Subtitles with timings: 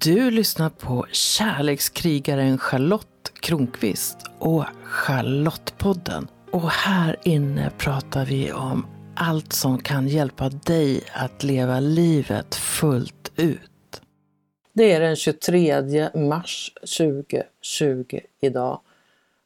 [0.00, 6.28] Du lyssnar på kärlekskrigaren Charlotte Kronqvist och Charlottepodden.
[6.52, 13.32] Och här inne pratar vi om allt som kan hjälpa dig att leva livet fullt
[13.36, 14.00] ut.
[14.72, 18.80] Det är den 23 mars 2020 idag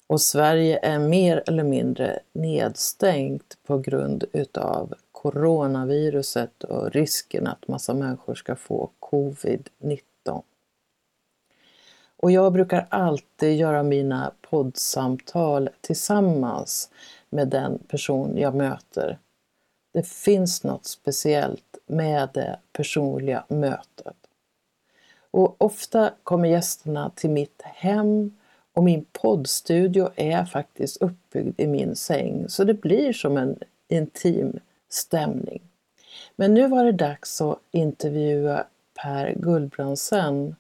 [0.07, 7.95] och Sverige är mer eller mindre nedstängt på grund utav coronaviruset och risken att massa
[7.95, 10.11] människor ska få covid-19.
[12.22, 16.90] Och jag brukar alltid göra mina poddsamtal tillsammans
[17.31, 19.18] med den person jag möter.
[19.93, 24.17] Det finns något speciellt med det personliga mötet.
[25.31, 28.36] Och ofta kommer gästerna till mitt hem
[28.73, 34.61] och min poddstudio är faktiskt uppbyggd i min säng så det blir som en intim
[34.89, 35.62] stämning.
[36.36, 38.67] Men nu var det dags att intervjua
[39.03, 40.56] Per Gullbrandsen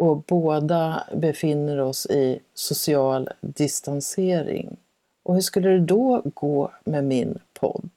[0.00, 4.76] och båda befinner oss i social distansering.
[5.22, 7.90] Och hur skulle det då gå med min podd?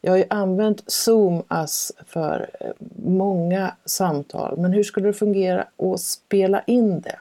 [0.00, 2.70] Jag har ju använt Zoom-ass för eh,
[3.06, 7.18] många samtal, men hur skulle det fungera att spela in det?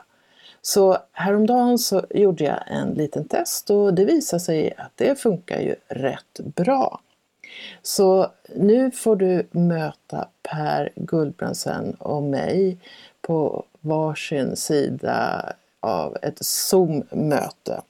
[0.61, 5.59] Så häromdagen så gjorde jag en liten test och det visade sig att det funkar
[5.59, 7.01] ju rätt bra.
[7.81, 12.77] Så nu får du möta Per Gullbrandsen och mig
[13.21, 17.81] på varsin sida av ett Zoom-möte.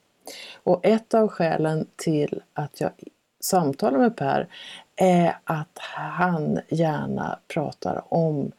[0.64, 2.92] Och ett av skälen till att jag
[3.40, 4.48] samtalar med Per
[4.96, 8.52] är att han gärna pratar om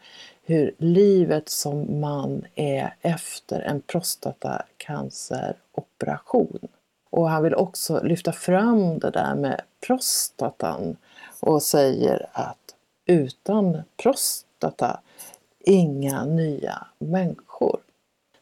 [0.43, 6.69] hur livet som man är efter en prostatacanceroperation.
[7.11, 10.97] Och han vill också lyfta fram det där med prostatan
[11.41, 12.75] och säger att
[13.07, 15.01] utan prostata
[15.61, 17.81] inga nya människor.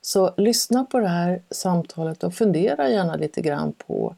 [0.00, 4.14] Så lyssna på det här samtalet och fundera gärna lite grann på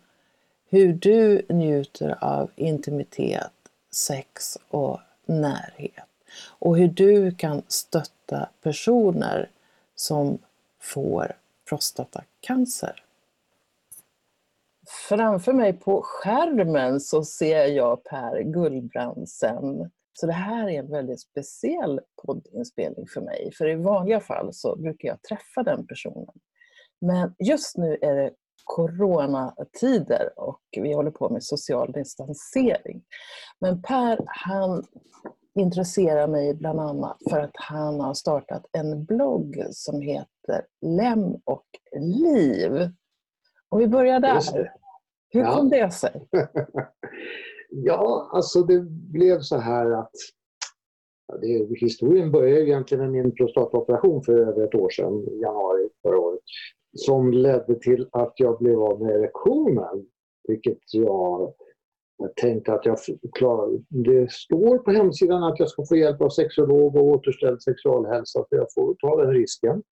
[0.70, 3.52] hur du njuter av intimitet,
[3.90, 6.04] sex och närhet.
[6.46, 9.50] Och hur du kan stötta personer
[9.94, 10.38] som
[10.80, 11.32] får
[11.68, 13.04] prostatacancer.
[15.08, 19.90] Framför mig på skärmen så ser jag Per Gullbrandsen.
[20.20, 23.52] Så det här är en väldigt speciell poddinspelning för mig.
[23.58, 26.34] För i vanliga fall så brukar jag träffa den personen.
[27.00, 28.30] Men just nu är det
[28.64, 33.02] coronatider och vi håller på med social distansering.
[33.60, 34.84] Men Per, han
[35.58, 41.66] intresserar mig bland annat för att han har startat en blogg som heter Lem och
[42.00, 42.90] liv.
[43.68, 44.72] Och vi börjar där.
[45.28, 45.54] Hur ja.
[45.54, 46.28] kom det sig?
[47.70, 48.80] ja, alltså det
[49.12, 50.12] blev så här att
[51.40, 56.18] det, historien började egentligen med min prostataoperation för över ett år sedan, i januari förra
[56.18, 56.40] året,
[56.96, 60.06] som ledde till att jag blev av med erektionen.
[60.48, 61.54] Vilket jag
[62.40, 62.98] tänkte att jag
[63.32, 63.80] klarar.
[63.88, 68.56] Det står på hemsidan att jag ska få hjälp av sexolog och återställd sexualhälsa för
[68.56, 69.82] jag får ta den risken.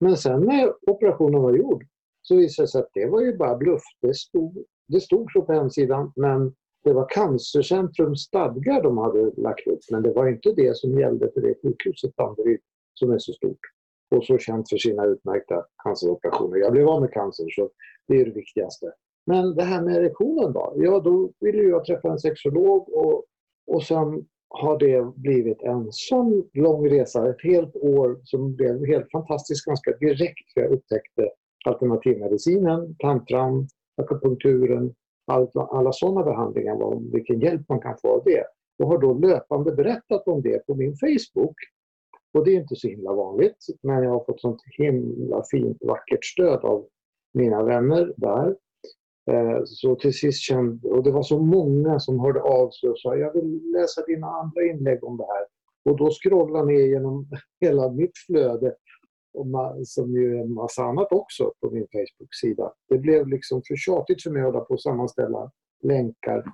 [0.00, 1.84] Men sen när operationen var gjord
[2.22, 3.82] så visade det sig att det var ju bara bluff.
[4.02, 6.54] Det stod, det stod så på hemsidan men
[6.86, 11.30] det var Cancercentrums stadgar de hade lagt upp men det var inte det som gällde
[11.34, 12.60] för det sjukhuset Danderyd
[12.94, 13.60] som är så stort
[14.10, 16.56] och så känt för sina utmärkta canceroperationer.
[16.56, 17.70] Jag blev av med cancer så
[18.08, 18.92] det är det viktigaste.
[19.26, 20.72] Men det här med erektionen då?
[20.76, 23.24] Ja, då ville jag träffa en sexolog och,
[23.66, 29.10] och sen har det blivit en sån lång resa, ett helt år som blev helt
[29.12, 31.30] fantastiskt ganska direkt för jag upptäckte
[31.64, 34.94] alternativmedicinen, tantran, akupunkturen,
[35.26, 38.44] alla, alla sådana behandlingar, om vilken hjälp man kan få av det.
[38.78, 41.56] Och har då löpande berättat om det på min Facebook.
[42.34, 46.24] Och det är inte så himla vanligt, men jag har fått sånt himla fint, vackert
[46.24, 46.86] stöd av
[47.34, 48.56] mina vänner där.
[49.30, 52.98] Eh, så till sist kände, och det var så många som hörde av sig och
[52.98, 55.46] sa jag vill läsa dina andra inlägg om det här.
[55.84, 57.26] Och då scrollade ner genom
[57.60, 58.74] hela mitt flöde,
[59.84, 62.72] som ju är en massa annat också på min Facebook-sida.
[62.88, 65.50] Det blev liksom för tjatigt för mig att hålla på och sammanställa
[65.82, 66.44] länkar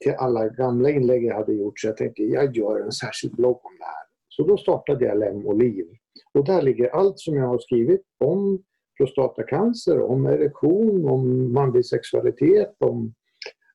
[0.00, 3.60] till alla gamla inlägg jag hade gjort så jag tänkte jag gör en särskild blogg
[3.62, 4.06] om det här.
[4.28, 5.86] Så då startade jag Lem och Liv.
[6.34, 8.62] Och där ligger allt som jag har skrivit om
[8.96, 13.14] prostatacancer, om erektion, om manlig sexualitet, om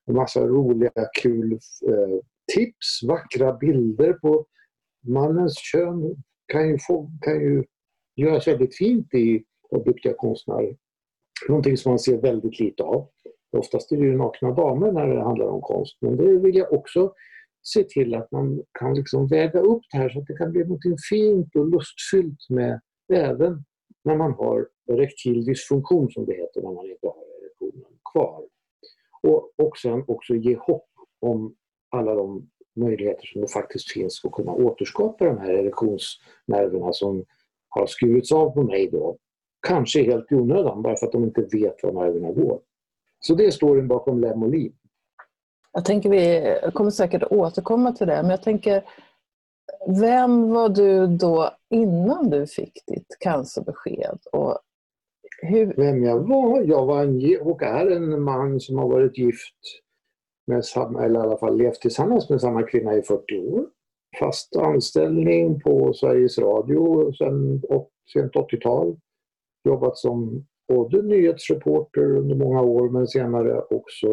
[0.06, 0.90] en massa roliga,
[1.22, 1.52] kul
[1.88, 2.18] eh,
[2.54, 4.46] tips, vackra bilder på
[5.06, 6.16] mannens kön
[6.46, 7.64] kan ju, få, kan ju
[8.16, 10.76] göras väldigt fint i av duktiga konstnärer.
[11.48, 13.08] Någonting som man ser väldigt lite av.
[13.56, 16.72] Oftast är det ju nakna damer när det handlar om konst, men det vill jag
[16.72, 17.12] också
[17.62, 20.64] se till att man kan liksom väga upp det här så att det kan bli
[20.64, 20.80] något
[21.10, 22.80] fint och lustfyllt med
[23.12, 23.64] även
[24.04, 28.44] när man har erektil dysfunktion som det heter när man inte har erektionen kvar.
[29.22, 30.88] Och, och sen också ge hopp
[31.20, 31.54] om
[31.90, 37.24] alla de möjligheter som det faktiskt finns att kunna återskapa de här erektionsnerverna som
[37.80, 39.16] har skurits av på mig då.
[39.66, 42.60] Kanske helt i onödan bara för att de inte vet var nerverna går.
[43.20, 44.72] Så det är storyn bakom Lem och Liv.
[45.72, 48.84] Jag tänker vi kommer säkert återkomma till det, men jag tänker
[50.00, 54.18] vem var du då innan du fick ditt cancerbesked?
[54.32, 54.58] Och
[55.42, 55.74] hur...
[55.76, 56.62] Vem jag var?
[56.62, 59.56] Jag var en, och är en man som har varit gift
[60.46, 63.66] med samma, eller i alla fall levt tillsammans med samma kvinna i 40 år.
[64.18, 67.62] Fast anställning på Sveriges Radio sedan
[68.12, 68.96] sent 80-tal.
[69.64, 74.08] Jobbat som både nyhetsreporter under många år men senare också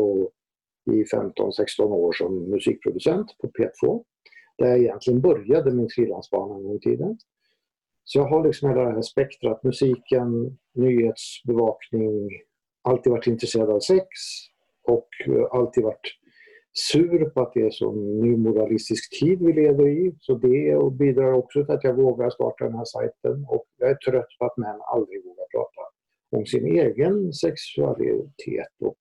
[0.91, 4.03] i 15-16 år som musikproducent på P2.
[4.57, 7.17] Där jag egentligen började min frilansbana en gång i tiden.
[8.03, 12.29] Så jag har liksom hela det här spektrat, musiken, nyhetsbevakning,
[12.81, 14.05] alltid varit intresserad av sex
[14.83, 16.18] och eh, alltid varit
[16.73, 20.15] sur på att det är så nymoralistisk tid vi lever i.
[20.19, 23.45] Så det bidrar också till att jag vågar starta den här sajten.
[23.49, 25.81] Och jag är trött på att män aldrig vågar prata
[26.31, 28.97] om sin egen sexualitet och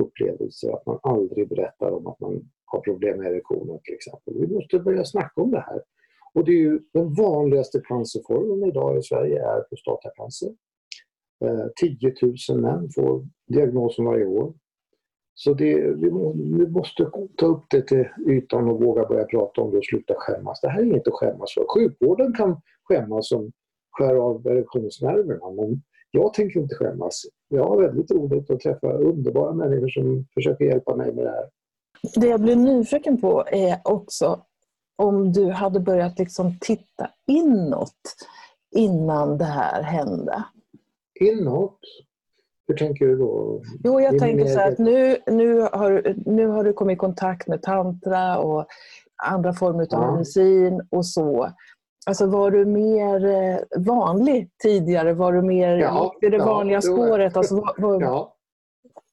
[0.00, 0.72] upplevelser.
[0.72, 4.34] Att man aldrig berättar om att man har problem med erektionen till exempel.
[4.40, 5.82] Vi måste börja snacka om det här.
[6.34, 10.48] Och det är ju den vanligaste cancerformen idag i Sverige är prostatacancer.
[11.44, 12.14] Eh, 10
[12.50, 14.54] 000 män får diagnosen varje år.
[15.40, 19.60] Så det, vi, må, vi, måste ta upp det till ytan och våga börja prata
[19.60, 20.60] om det och sluta skämmas.
[20.60, 21.64] Det här är inget att skämmas för.
[21.68, 23.52] Sjukvården kan skämmas som
[23.90, 27.22] skär av erektionsnerverna men jag tänker inte skämmas.
[27.48, 31.48] Jag har väldigt roligt att träffa underbara människor som försöker hjälpa mig med det här.
[32.20, 34.42] Det jag blir nyfiken på är också
[34.96, 38.16] om du hade börjat liksom titta inåt
[38.76, 40.44] innan det här hände.
[41.20, 41.78] Inåt?
[42.68, 43.62] Hur tänker du då?
[43.84, 47.62] Jo, jag tänker så att nu, nu, har, nu har du kommit i kontakt med
[47.62, 48.66] tantra och
[49.16, 50.12] andra former av ja.
[50.12, 51.52] medicin och så.
[52.06, 55.14] Alltså var du mer eh, vanlig tidigare?
[55.14, 57.36] Var du mer ja, i det ja, vanliga spåret?
[57.36, 58.00] Alltså, var, var...
[58.00, 58.36] Ja,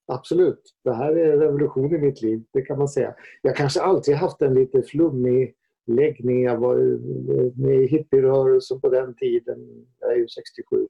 [0.08, 0.62] absolut.
[0.84, 3.16] Det här är en revolution i mitt liv, det kan man säga.
[3.42, 5.56] Jag kanske alltid haft en lite flummig
[5.88, 6.44] läggning.
[6.44, 6.76] Jag var
[7.62, 9.86] med i hippierörelsen på den tiden.
[10.00, 10.88] Jag är ju 67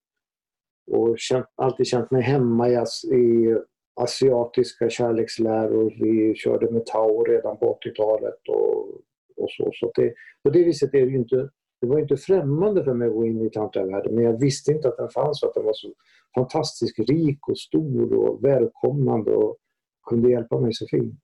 [0.92, 2.74] och känt, alltid känt mig hemma i,
[3.12, 3.58] i
[3.96, 5.94] asiatiska kärleksläror.
[6.00, 8.88] Vi körde med Tao redan på 80-talet och,
[9.38, 9.70] och så.
[9.74, 11.50] så det, på det viset är det ju inte
[11.82, 14.88] det var inte främmande för mig att gå in i tantravärlden men jag visste inte
[14.88, 15.94] att den fanns och att den var så
[16.36, 19.58] fantastiskt rik och stor och välkomnande och
[20.10, 21.20] kunde hjälpa mig så fint.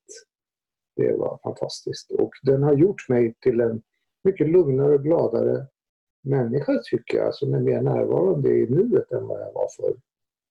[0.95, 3.81] Det var fantastiskt och den har gjort mig till en
[4.23, 5.67] mycket lugnare och gladare
[6.21, 9.93] människa tycker jag, som är mer närvarande i nuet än vad jag var för.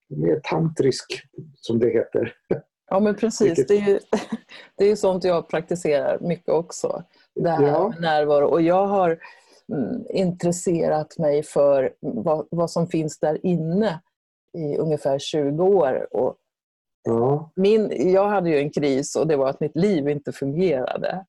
[0.08, 1.22] Mer tantrisk,
[1.54, 2.34] som det heter.
[2.90, 3.98] Ja men precis, det är ju
[4.76, 7.02] det är sånt jag praktiserar mycket också.
[7.34, 7.88] Det här ja.
[7.88, 8.46] med närvaro.
[8.46, 9.18] Och jag har
[9.72, 14.00] mm, intresserat mig för vad, vad, som finns där inne
[14.58, 16.16] i ungefär 20 år.
[16.16, 16.36] Och
[17.02, 17.50] ja.
[17.56, 21.24] min, jag hade ju en kris och det var att mitt liv inte fungerade.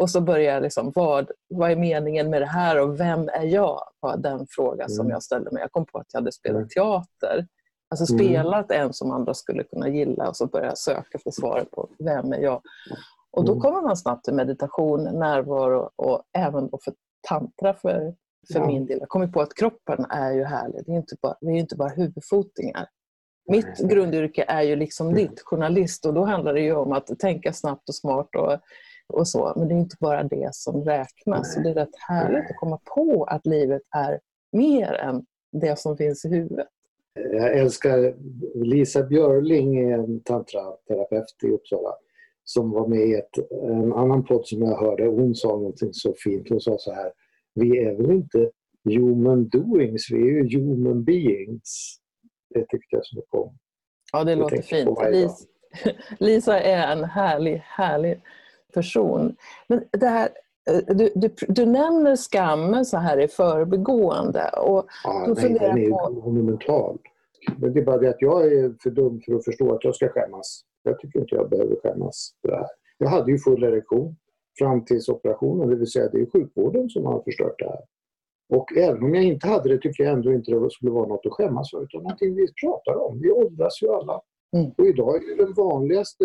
[0.00, 3.44] Och så började jag liksom, vad, vad är meningen med det här och vem är
[3.44, 3.82] jag?
[4.04, 5.10] var den fråga som mm.
[5.10, 5.60] jag ställde mig.
[5.60, 6.68] Jag kom på att jag hade spelat mm.
[6.68, 7.46] teater.
[7.90, 8.26] Alltså mm.
[8.26, 11.88] spelat en som andra skulle kunna gilla och så började jag söka för svaret på
[11.98, 12.62] vem är jag?
[13.30, 16.94] Och då kommer man snabbt till meditation, närvaro och även då för
[17.28, 18.14] tantra för,
[18.52, 18.66] för ja.
[18.66, 18.98] min del.
[19.00, 20.82] Jag kommer på att kroppen är ju härlig.
[20.86, 22.88] Det är inte bara, är inte bara huvudfotingar.
[23.46, 27.52] Mitt grundyrke är ju liksom ditt, journalist, och då handlar det ju om att tänka
[27.52, 28.58] snabbt och smart och
[29.12, 29.52] och så.
[29.56, 31.54] Men det är inte bara det som räknas.
[31.54, 34.20] Så det är rätt härligt att komma på att livet är
[34.52, 36.68] mer än det som finns i huvudet.
[37.14, 38.14] Jag älskar
[38.64, 41.94] Lisa Björling, en tantraterapeut i Uppsala,
[42.44, 45.06] som var med i ett, en annan podd som jag hörde.
[45.06, 46.48] Hon sa någonting så fint.
[46.48, 47.12] Hon sa så här,
[47.54, 48.50] vi är väl inte
[48.84, 51.96] human doings, vi är ju human beings.
[52.54, 53.58] Det tyckte jag som kom.
[54.12, 54.98] Ja, det låter fint.
[56.18, 58.20] Lisa är en härlig, härlig
[58.74, 59.36] person.
[59.68, 60.28] Men det här,
[60.70, 64.48] eh, du, du, du nämner skammen så här i förbigående.
[64.48, 66.10] Och ja, då nej, den är på...
[66.10, 66.98] monumental.
[67.56, 69.94] Men det är bara det att jag är för dum för att förstå att jag
[69.94, 70.64] ska skämmas.
[70.82, 72.68] Jag tycker inte jag behöver skämmas för det här.
[72.98, 74.16] Jag hade ju full erektion
[74.58, 77.80] fram tills operationen, det vill säga det är sjukvården som har förstört det här.
[78.48, 81.26] Och även om jag inte hade det tycker jag ändå inte det skulle vara något
[81.26, 83.20] att skämmas för utan någonting vi pratar om.
[83.20, 84.20] Vi åldras ju alla.
[84.56, 84.70] Mm.
[84.78, 86.24] Och idag är den vanligaste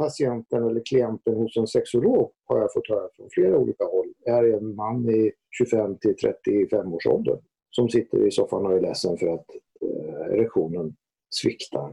[0.00, 4.56] patienten eller klienten hos en sexolog har jag fått höra från flera olika håll är
[4.56, 7.38] en man i 25 till 35 års ålder.
[7.70, 9.46] som sitter i soffan och är ledsen för att
[9.80, 10.96] eh, erektionen
[11.30, 11.92] sviktar.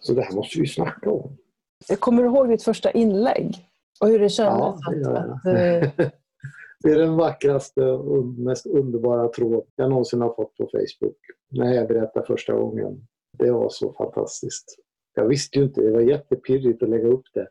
[0.00, 1.36] Så det här måste vi snacka om.
[1.88, 3.54] Jag kommer du ihåg ditt första inlägg?
[4.00, 4.78] Och hur det kändes?
[4.86, 6.10] Ja, det, att, att, eh,
[6.82, 11.16] det är den vackraste och mest underbara tråd jag någonsin har fått på Facebook.
[11.50, 13.06] När jag berättade första gången.
[13.38, 14.85] Det var så fantastiskt.
[15.18, 17.48] Jag visste ju inte, det var jättepirrigt att lägga upp det.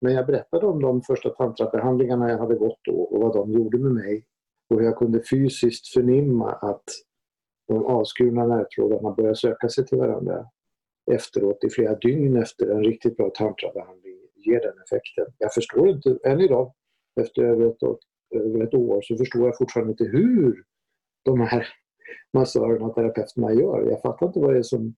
[0.00, 3.78] Men jag berättade om de första tantrabehandlingarna jag hade gått då och vad de gjorde
[3.78, 4.24] med mig.
[4.70, 6.84] Och hur jag kunde fysiskt förnimma att
[7.68, 10.46] de avskurna nervtrådarna började söka sig till varandra
[11.10, 15.26] efteråt i flera dygn efter en riktigt bra tantrabehandling ger den effekten.
[15.38, 16.72] Jag förstår inte, än idag,
[17.20, 17.82] efter över ett,
[18.34, 20.64] över ett år, så förstår jag fortfarande inte hur
[21.24, 21.66] de här
[22.32, 23.86] massörerna och terapeuterna gör.
[23.90, 24.94] Jag fattar inte vad det är som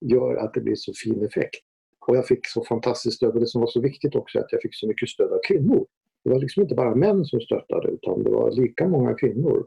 [0.00, 1.64] gör att det blir så fin effekt.
[2.06, 4.52] Och jag fick så fantastiskt stöd och det som var så viktigt också är att
[4.52, 5.86] jag fick så mycket stöd av kvinnor.
[6.24, 9.66] Det var liksom inte bara män som stöttade utan det var lika många kvinnor.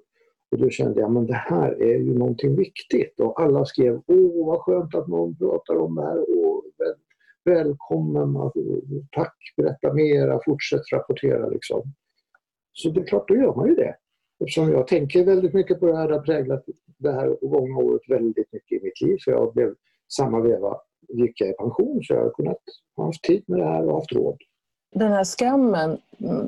[0.51, 4.45] Och då kände jag att det här är ju någonting viktigt och alla skrev åh
[4.47, 6.25] vad skönt att någon pratar om det här.
[6.27, 6.95] Åh, väl,
[7.55, 8.51] välkommen,
[9.11, 11.81] tack, berätta mera, fortsätt rapportera liksom.
[12.73, 13.95] Så det är klart, då gör man ju det.
[14.39, 16.63] Eftersom jag tänker väldigt mycket på det här, det har präglat
[16.97, 19.17] det här gångna året väldigt mycket i mitt liv.
[19.19, 19.75] Så jag blev
[20.17, 22.57] samma veva gick jag i pension så jag har kunnat
[22.95, 24.37] ha haft tid med det här och haft råd.
[24.95, 25.97] Den här skammen,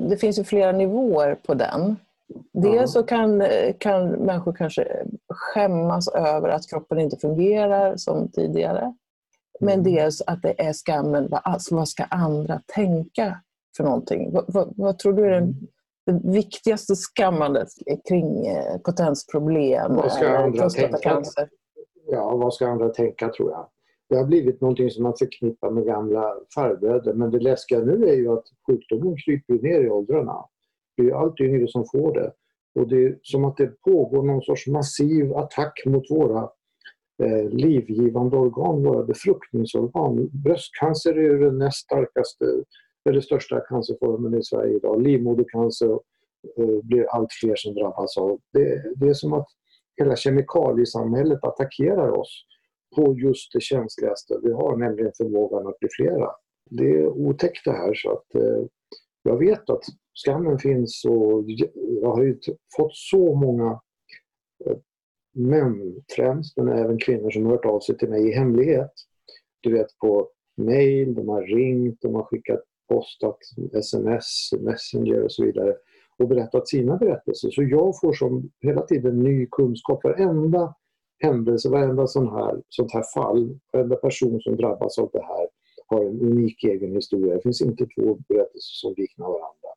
[0.08, 1.96] det finns ju flera nivåer på den.
[2.52, 3.42] Dels så kan,
[3.78, 8.94] kan människor kanske skämmas över att kroppen inte fungerar som tidigare.
[9.60, 9.94] Men mm.
[9.94, 13.40] dels att det är skammen, vad, vad ska andra tänka
[13.76, 14.32] för någonting?
[14.32, 15.54] Vad, vad, vad tror du är den,
[16.06, 17.68] det viktigaste skammandet
[18.08, 21.22] kring eh, potensproblem vad ska andra tänka?
[22.16, 23.68] Ja, vad ska andra tänka tror jag.
[24.08, 28.14] Det har blivit någonting som man förknippar med gamla farbröder men det läskiga nu är
[28.14, 30.44] ju att sjukdomen kryper ner i åldrarna.
[30.96, 32.32] Det är allt yngre som får det.
[32.74, 36.50] Och det är som att det pågår någon sorts massiv attack mot våra
[37.22, 40.30] eh, livgivande organ, våra befruktningsorgan.
[40.32, 42.44] Bröstcancer är den näst starkaste,
[43.08, 45.02] eller största cancerformen i Sverige idag.
[45.02, 45.90] Livmodercancer
[46.58, 48.40] eh, blir allt fler som drabbas av.
[48.52, 49.48] Det, det är som att
[49.96, 52.44] hela kemikaliesamhället attackerar oss
[52.96, 56.30] på just det känsligaste vi har, nämligen förmågan att bli flera.
[56.70, 58.64] Det är otäckt det här så att eh,
[59.22, 59.82] jag vet att
[60.14, 61.44] skammen finns och
[62.02, 62.38] jag har ju
[62.76, 63.80] fått så många
[64.66, 64.76] eh,
[65.34, 68.92] män främst, men även kvinnor som har hört av sig till mig i hemlighet.
[69.60, 73.38] Du vet på mail, de har ringt, de har skickat postat
[73.72, 75.76] sms, messenger och så vidare
[76.18, 77.50] och berättat sina berättelser.
[77.50, 80.04] Så jag får som hela tiden ny kunskap.
[80.04, 80.74] Varenda
[81.22, 85.46] händelse, varenda sån här, sånt här fall, varenda person som drabbas av det här
[85.86, 87.34] har en unik egen historia.
[87.34, 89.68] Det finns inte två berättelser som liknar varandra.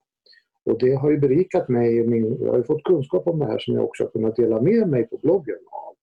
[0.66, 2.08] Och det har ju berikat mig.
[2.08, 4.88] Min, jag har fått kunskap om det här som jag också har kunnat dela med
[4.90, 5.96] mig på bloggen av.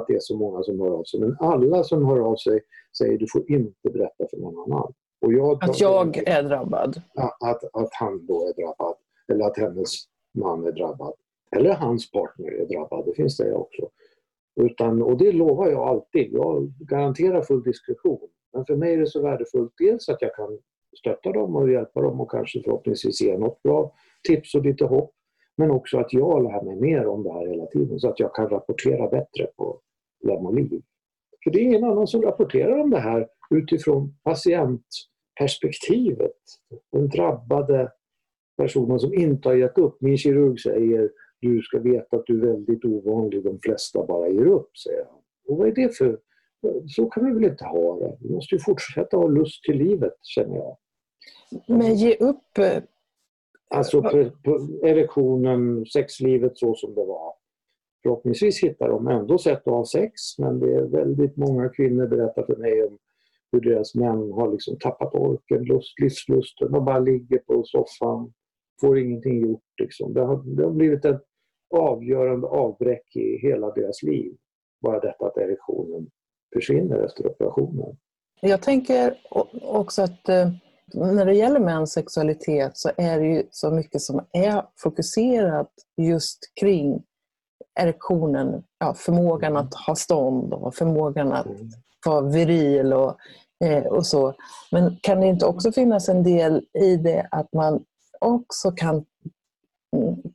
[0.00, 1.20] Att det är så många som hör av sig.
[1.20, 2.60] Men alla som hör av sig
[2.98, 4.92] säger du får inte berätta för någon annan.
[5.20, 7.02] Jag, att jag är drabbad?
[7.40, 8.94] Att, att han då är drabbad.
[9.30, 9.90] Eller att hennes
[10.34, 11.14] man är drabbad.
[11.56, 13.04] Eller hans partner är drabbad.
[13.06, 13.90] Det finns det också.
[14.60, 16.32] Utan, och det lovar jag alltid.
[16.32, 18.28] Jag garanterar full diskretion.
[18.52, 20.58] Men för mig är det så värdefullt dels att jag kan
[20.98, 23.94] stötta dem och hjälpa dem och kanske förhoppningsvis ge något bra
[24.28, 25.12] tips och lite hopp.
[25.56, 28.34] Men också att jag lär mig mer om det här hela tiden så att jag
[28.34, 29.80] kan rapportera bättre på
[30.22, 30.82] Lem och liv.
[31.44, 36.36] För det är ingen annan som rapporterar om det här utifrån patientperspektivet.
[36.92, 37.92] Den drabbade
[38.60, 40.00] personen som inte har gett upp.
[40.00, 44.46] Min kirurg säger du ska veta att du är väldigt ovanlig, de flesta bara ger
[44.46, 45.18] upp, säger han.
[45.48, 46.18] Och vad är det för...
[46.86, 48.16] Så kan vi väl inte ha det?
[48.20, 50.76] Vi måste ju fortsätta ha lust till livet, känner jag.
[51.66, 52.58] Men ge upp...
[52.58, 52.82] Eh,
[53.74, 57.32] alltså på, på erektionen, sexlivet så som det var.
[58.02, 62.42] Förhoppningsvis hittar de ändå sätt att ha sex, men det är väldigt många kvinnor berättar
[62.46, 62.98] för mig om
[63.52, 66.72] hur deras män har liksom tappat orken, lust, livslusten.
[66.72, 68.32] De bara ligger på soffan,
[68.80, 69.62] får ingenting gjort.
[69.82, 70.14] Liksom.
[70.14, 71.22] Det, har, det har blivit ett
[71.74, 74.36] avgörande avbräck i hela deras liv.
[74.82, 76.10] Bara detta att erektionen
[76.54, 77.96] försvinner efter operationen.
[78.40, 79.14] Jag tänker
[79.62, 80.50] också att eh,
[80.94, 86.38] när det gäller mäns sexualitet så är det ju så mycket som är fokuserat just
[86.60, 87.02] kring
[87.80, 91.70] erektionen, ja, förmågan att ha stånd och förmågan att mm.
[92.06, 93.16] vara viril och,
[93.64, 94.34] eh, och så.
[94.72, 97.84] Men kan det inte också finnas en del i det att man
[98.20, 99.04] också kan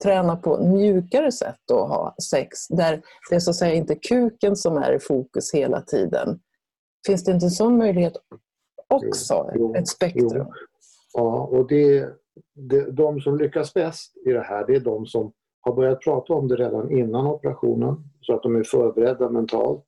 [0.04, 4.56] träna på mjukare sätt att ha sex, där det är så att säga inte kuken
[4.56, 6.40] som är i fokus hela tiden.
[7.08, 8.14] Finns det inte en sån möjlighet
[8.88, 9.52] också?
[9.56, 10.32] Jo, ett spektrum?
[10.34, 10.54] Jo.
[11.14, 12.10] Ja, och det,
[12.54, 16.34] det, de som lyckas bäst i det här, det är de som har börjat prata
[16.34, 19.86] om det redan innan operationen så att de är förberedda mentalt,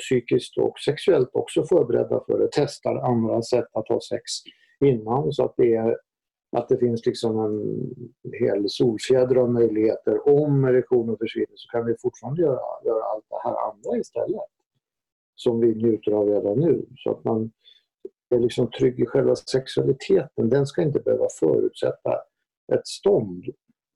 [0.00, 2.48] psykiskt och sexuellt också förberedda för det.
[2.52, 4.22] Testar andra sätt att ha sex
[4.84, 5.96] innan så att det, är,
[6.56, 10.28] att det finns liksom en hel solfjäder av möjligheter.
[10.28, 14.40] Om erektionen försvinner så kan vi fortfarande göra, göra allt det här andra istället
[15.34, 16.86] som vi njuter av redan nu.
[16.96, 17.50] Så att man
[18.30, 20.48] är liksom trygg i själva sexualiteten.
[20.48, 22.12] Den ska inte behöva förutsätta
[22.72, 23.44] ett stånd.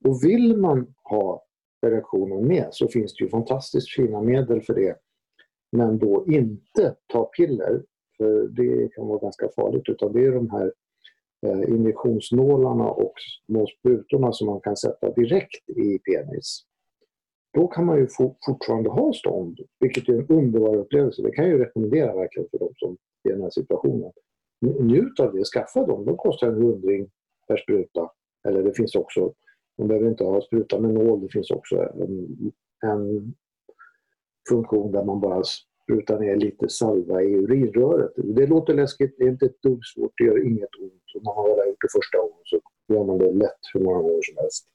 [0.05, 1.43] Och vill man ha
[1.81, 4.95] erektionen med så finns det ju fantastiskt fina medel för det.
[5.71, 7.83] Men då inte ta piller,
[8.17, 10.73] för det kan vara ganska farligt, utan det är de här
[11.47, 13.13] Eh, injektionsnålarna och
[13.45, 16.63] små sprutorna som man kan sätta direkt i penis.
[17.53, 18.07] Då kan man ju
[18.45, 21.21] fortfarande ha stånd, vilket är en underbar upplevelse.
[21.21, 24.11] Det kan jag ju rekommendera verkligen för de som är i den här situationen.
[24.61, 26.05] Njut av det, skaffa dem.
[26.05, 27.09] De kostar en hundring
[27.47, 28.11] per spruta.
[28.47, 29.33] Eller det finns också,
[29.77, 32.51] man behöver inte ha spruta med nål, det finns också en,
[32.85, 33.33] en
[34.49, 35.43] funktion där man bara
[35.87, 38.11] sprutar ner lite salva i urinröret.
[38.15, 41.23] Det låter läskigt, det är inte ett dugg svårt, det gör inget ont.
[41.23, 44.21] När man väl gjort det första gången så gör man det lätt hur många gånger
[44.21, 44.67] som helst.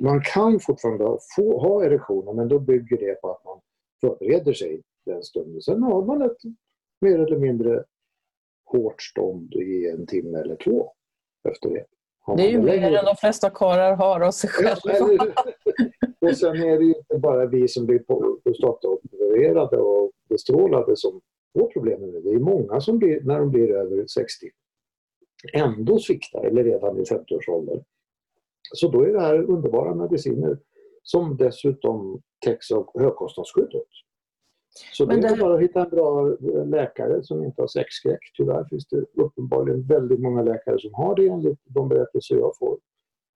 [0.00, 3.60] Man kan fortfarande få, ha erektioner men då bygger det på att man
[4.00, 5.60] förbereder sig den stunden.
[5.60, 6.38] Sen har man ett
[7.00, 7.84] mer eller mindre
[8.64, 10.92] hårt stånd i en timme eller två
[11.48, 11.84] efter det.
[12.36, 15.24] Det är ju mer än de flesta karlar har av sig själva.
[16.20, 17.98] och sen är det ju inte bara vi som blir
[18.44, 19.99] prostataopererade och
[20.30, 21.20] bestrålade som
[21.58, 22.20] får problem med det.
[22.20, 24.46] Det är många som blir, när de blir över 60
[25.52, 27.84] ändå sviktar eller redan i 50-årsåldern.
[28.72, 30.58] Så då är det här underbara mediciner
[31.02, 33.86] som dessutom täcks av högkostnadsskyddet.
[34.92, 38.20] Så Men det är bara att hitta en bra läkare som inte har sexskräck.
[38.36, 42.78] Tyvärr finns det uppenbarligen väldigt många läkare som har det enligt de berättelser jag får.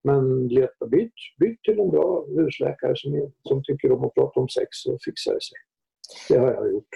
[0.04, 0.48] Men
[0.90, 4.68] byt, byt till en bra husläkare som, är, som tycker om att prata om sex
[4.86, 5.58] och fixar det sig.
[6.28, 6.88] Det har jag gjort.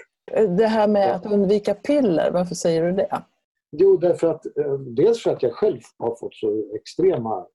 [0.57, 3.23] Det här med att undvika piller, varför säger du det?
[3.71, 7.47] Jo, därför att, eh, dels för att jag själv har fått så extrema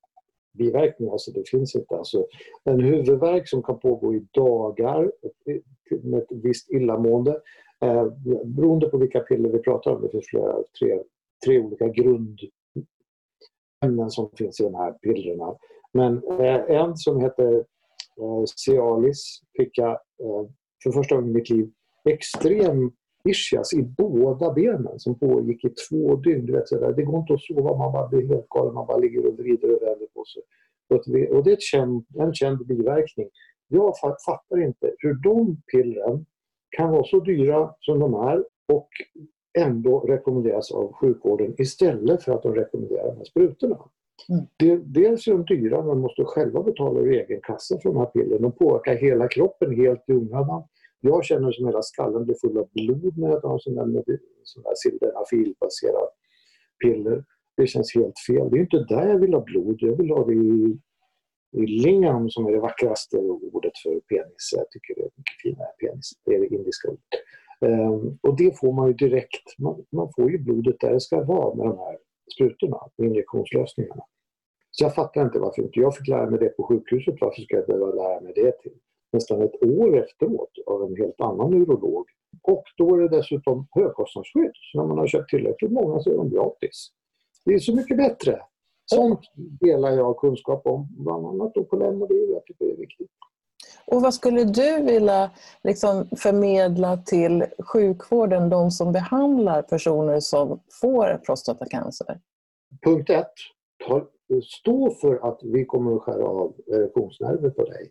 [0.59, 1.13] biverkningar.
[1.13, 1.97] Alltså det finns inte.
[1.97, 2.27] Alltså,
[2.65, 5.13] en huvudvärk som kan pågå i dagar
[6.03, 7.41] med ett visst illamående
[7.81, 8.07] eh,
[8.45, 10.03] beroende på vilka piller vi pratar om.
[10.03, 11.03] Det finns flera, tre,
[11.45, 12.51] tre olika grundämnen
[14.11, 15.57] som finns i de här pillerna.
[15.93, 17.55] Men eh, en som heter
[18.21, 20.47] eh, Cialis fick jag eh,
[20.85, 21.71] för första gången i mitt liv
[22.09, 22.93] extrem
[23.29, 26.47] ischias i båda benen som pågick i två dygn.
[26.47, 26.93] Du vet, så där.
[26.93, 29.77] Det går inte att sova, man bara blir helt galen, man bara ligger och vrider
[29.77, 30.43] och vänder på sig.
[31.31, 33.29] Och det är känd, en känd biverkning.
[33.69, 33.95] Jag
[34.27, 36.27] fattar inte hur de pillren
[36.77, 38.89] kan vara så dyra som de är och
[39.59, 43.79] ändå rekommenderas av sjukvården istället för att de rekommenderar de här sprutorna.
[44.29, 44.83] Mm.
[44.85, 48.39] Dels är de dyra, man måste själva betala ur egen kassa för de här pillerna.
[48.39, 50.63] De påverkar hela kroppen helt i onödan.
[51.07, 54.19] Jag känner som hela skallen blir full av blod när jag tar sådana sån där,
[54.45, 56.09] sån där sildenafilbaserad
[56.83, 57.25] piller.
[57.57, 58.51] Det känns helt fel.
[58.51, 59.77] Det är inte där jag vill ha blod.
[59.81, 60.79] Jag vill ha det i,
[61.53, 64.53] i lingam som är det vackraste ordet för penis.
[64.57, 66.13] Jag tycker det är mycket finare penis.
[66.25, 67.21] Det är det indiska ordet.
[67.61, 69.59] Um, och det får man ju direkt.
[69.59, 71.99] Man, man, får ju blodet där det ska vara med de här
[72.35, 74.03] sprutorna, injektionslösningarna.
[74.71, 77.15] Så jag fattar inte varför inte jag fick lära mig det på sjukhuset.
[77.21, 78.73] Varför ska jag behöva lära mig det till
[79.15, 82.05] nästan ett år efteråt av en helt annan urolog.
[82.43, 84.53] Och då är det dessutom högkostnadsskydd.
[84.55, 86.89] Så när man har köpt tillräckligt många så är de gratis.
[87.45, 88.41] Det är så mycket bättre.
[88.87, 92.33] Sånt delar jag kunskap om, bland annat då på Lemody.
[92.33, 93.11] Jag tycker det är viktigt.
[93.87, 95.31] Och vad skulle du vilja
[95.63, 102.21] liksom förmedla till sjukvården, de som behandlar personer som får prostatacancer?
[102.85, 103.33] Punkt ett.
[104.45, 107.91] Stå för att vi kommer att skära av erektionsnerver på dig.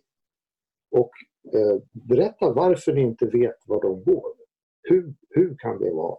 [0.94, 1.12] Och
[1.54, 4.34] eh, berätta varför ni inte vet var de går.
[4.82, 6.18] Hur, hur kan det vara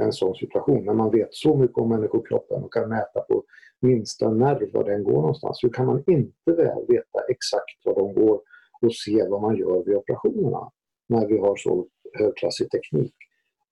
[0.00, 3.44] en sån situation när man vet så mycket om människokroppen och kan mäta på
[3.80, 5.58] minsta nerv var den går någonstans.
[5.62, 8.40] Hur kan man inte väl veta exakt var de går
[8.82, 10.70] och se vad man gör vid operationerna
[11.08, 11.86] när vi har så
[12.18, 13.14] högklassig teknik?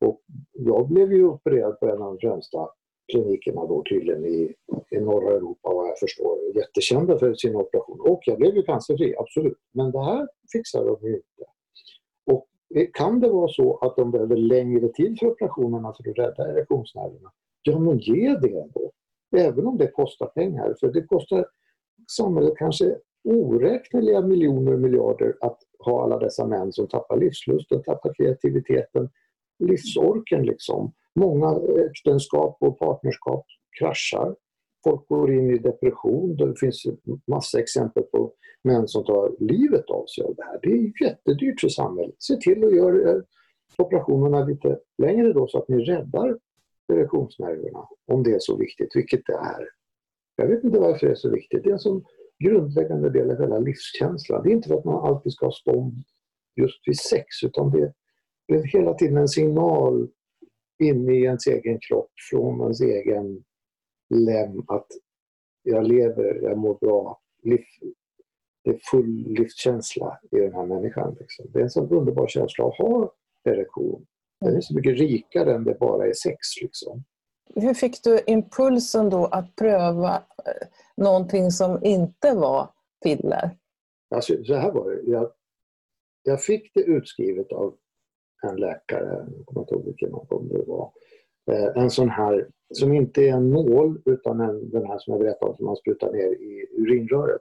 [0.01, 2.69] Och jag blev ju opererad på en av de främsta
[3.13, 4.55] klinikerna då tydligen i,
[4.91, 6.39] i norra Europa vad jag förstår.
[6.55, 8.01] Jättekända för sin operation.
[8.01, 9.59] Och jag blev ju cancerfri, absolut.
[9.73, 11.45] Men det här fixar de ju inte.
[12.27, 12.47] Och
[12.93, 17.33] kan det vara så att de behöver längre tid för operationerna för att rädda erektionsnerverna?
[17.63, 18.93] Ja, men ge det då.
[19.37, 20.75] Även om det kostar pengar.
[20.81, 21.47] För det kostar
[22.17, 28.15] samhället kanske oräkneliga miljoner och miljarder att ha alla dessa män som tappar livslusten, tappar
[28.15, 29.09] kreativiteten,
[29.59, 30.93] livsorken liksom.
[31.15, 33.47] Många äktenskap och partnerskap
[33.79, 34.35] kraschar
[34.85, 36.37] folk går in i depression.
[36.37, 36.87] Det finns
[37.27, 38.33] massa exempel på
[38.65, 40.59] män som tar livet av sig av det här.
[40.63, 42.15] Det är jättedyrt för samhället.
[42.19, 43.23] Se till att göra
[43.79, 46.39] operationerna lite längre då så att ni räddar
[46.93, 49.69] erektionsnerverna om det är så viktigt, vilket det är.
[50.37, 51.65] Jag vet inte varför det är så viktigt.
[51.65, 52.05] Det är en sån
[52.45, 54.43] grundläggande del av hela livskänslan.
[54.43, 55.95] Det är inte för att man alltid ska ha stånd
[56.57, 57.93] just vid sex utan det,
[58.49, 60.09] det är hela tiden en signal
[60.79, 63.45] inne i ens egen kropp från ens egen
[64.15, 64.87] lem att
[65.63, 67.21] jag lever, jag mår bra.
[67.43, 67.65] Liv,
[68.65, 71.17] det är full livskänsla i den här människan.
[71.21, 71.47] Liksom.
[71.53, 74.07] Det är en sån underbar känsla att ha erektion.
[74.41, 76.39] Den är så mycket rikare än det bara är sex.
[76.63, 77.05] Liksom.
[77.55, 82.71] Hur fick du impulsen då att pröva eh, någonting som inte var
[83.03, 83.51] piller?
[84.15, 85.11] Alltså, så här var det.
[85.11, 85.33] Jag,
[86.23, 87.77] jag fick det utskrivet av
[88.43, 90.93] en läkare, jag kommer inte ihåg vilken av det var.
[91.51, 95.21] Eh, en sån här, som inte är en nål utan en, den här som jag
[95.21, 97.41] berättade om som man sprutar ner i urinröret.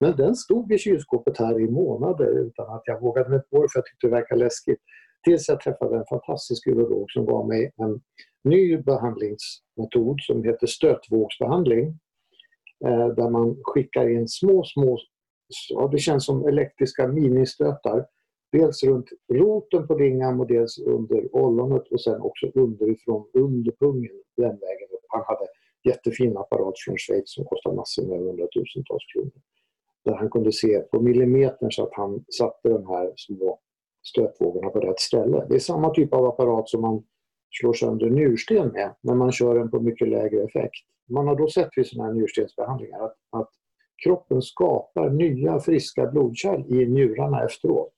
[0.00, 3.68] Men den stod i kylskåpet här i månader utan att jag vågade mig på det
[3.72, 4.78] för jag tyckte det verkade läskigt.
[5.24, 8.00] Tills jag träffade en fantastisk urolog som gav mig en
[8.44, 11.98] ny behandlingsmetod som heter stötvågsbehandling.
[12.84, 14.98] Eh, där man skickar in små, små,
[15.70, 18.06] ja, det känns som elektriska ministötar.
[18.52, 24.22] Dels runt roten på lingan och dels under ollonet och sen också underifrån, under pungen,
[24.36, 25.46] den vägen Han hade
[25.84, 29.40] jättefin apparat från Schweiz som kostade massor med hundratusentals kronor.
[30.04, 33.58] Där han kunde se på millimetern så att han satte de här små
[34.02, 35.46] stötvågorna på rätt ställe.
[35.48, 37.02] Det är samma typ av apparat som man
[37.60, 40.84] slår sönder njursten med, men man kör den på mycket lägre effekt.
[41.08, 43.50] Man har då sett vid sådana här njurstensbehandlingar att, att
[44.04, 47.94] kroppen skapar nya friska blodkärl i njurarna efteråt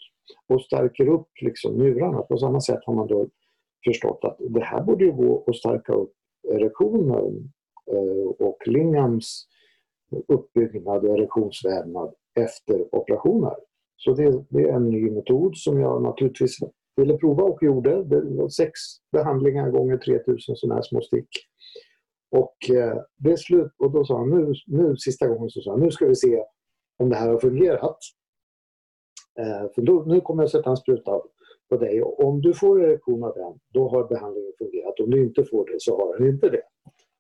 [0.49, 2.23] och stärker upp liksom njurarna.
[2.23, 3.27] På samma sätt har man då
[3.85, 6.13] förstått att det här borde ju gå att stärka upp
[6.49, 7.53] erektionen
[7.93, 9.47] eh, och Lingams
[10.29, 13.55] uppbyggnad och erektionsvävnad efter operationer.
[13.97, 16.59] Så det, det, är en ny metod som jag naturligtvis
[16.97, 18.05] ville prova och gjorde.
[18.05, 18.73] Det var sex
[19.13, 21.29] behandlingar gånger 3000 sådana här små stick.
[22.31, 25.81] Och eh, det slut, och då sa han, nu, nu sista gången så sa han,
[25.81, 26.43] nu ska vi se
[26.99, 27.99] om det här har fungerat.
[29.39, 31.21] Eh, för då, nu kommer jag sätta en spruta
[31.69, 35.01] på dig och om du får erektion av den, då har behandlingen fungerat.
[35.01, 36.63] Om du inte får det så har den inte det.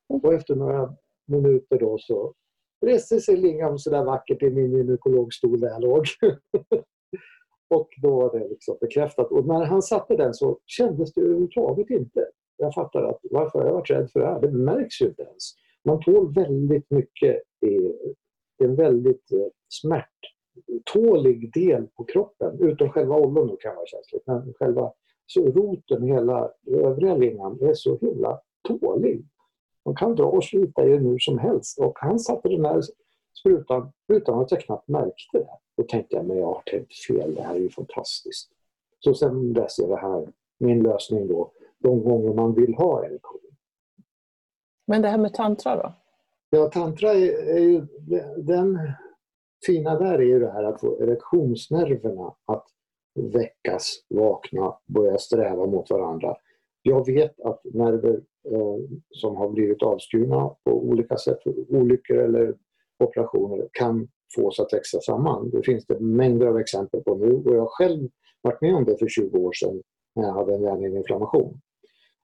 [0.08, 0.94] Och efter några
[1.26, 2.34] minuter då så
[2.86, 6.04] reste sig Lingham sådär vackert i min gynekologstol där jag låg.
[7.70, 9.30] och då var det liksom bekräftat.
[9.30, 12.28] Och när han satte den så kändes det överhuvudtaget inte.
[12.56, 14.40] Jag fattar att varför har jag varit rädd för det här?
[14.40, 15.44] Det märks ju inte ens.
[15.84, 17.42] Man tål väldigt mycket.
[17.60, 17.92] Det är
[18.64, 19.46] en väldigt eh,
[20.94, 22.60] smärttålig del på kroppen.
[22.60, 24.26] Utom själva ollonet kan vara känsligt.
[24.26, 24.92] Men själva
[25.26, 29.24] så roten, hela övriga lingan är så himla tålig.
[29.84, 31.78] Man kan dra och slita i den hur som helst.
[31.78, 32.82] Och han satte den här
[33.40, 35.48] sprutan utan att jag knappt märkte det.
[35.76, 38.50] Då tänkte jag, men jag har tänkt fel, det här är ju fantastiskt.
[39.00, 43.40] Så sen dess är det här min lösning då, de gånger man vill ha erektion.
[44.86, 45.92] Men det här med tantra då?
[46.50, 47.86] Ja, tantra är, är ju,
[48.36, 48.78] den
[49.66, 52.66] fina där är ju det här att få erektionsnerverna att
[53.14, 56.36] väckas, vakna, börja sträva mot varandra.
[56.82, 58.14] Jag vet att nerver
[58.50, 58.76] eh,
[59.10, 62.54] som har blivit avskurna på olika sätt, olyckor eller
[62.98, 65.50] operationer, kan fås att växa samman.
[65.50, 68.08] Det finns det mängder av exempel på nu och jag har själv
[68.42, 69.82] varit med om det för 20 år sedan
[70.14, 71.60] när jag hade en hjärnhinneinflammation.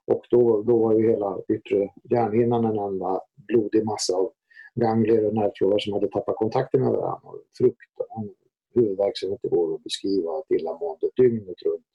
[0.07, 4.33] Och då, då var ju hela yttre hjärnhinnan en enda blodig massa av
[4.74, 7.28] ganglier och nervtrådar som hade tappat kontakten med varandra.
[7.28, 8.35] Och fruktan,
[8.74, 11.87] huvudvärk som inte går att beskriva, ett illamående dygnet runt,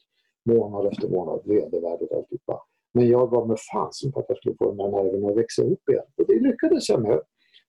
[0.46, 2.62] månad efter månad, vedervärdigt alltihopa.
[2.94, 5.64] Men jag gav mig fasen på att jag skulle få den där nerven att växa
[5.64, 6.06] upp igen.
[6.18, 7.22] Och det lyckades jag med.